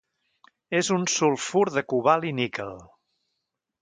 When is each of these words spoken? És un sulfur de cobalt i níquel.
És 0.77 0.87
un 0.95 1.05
sulfur 1.17 1.63
de 1.75 1.83
cobalt 1.95 2.29
i 2.31 2.33
níquel. 2.39 2.77